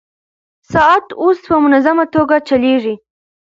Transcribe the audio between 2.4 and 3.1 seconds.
چلېږي.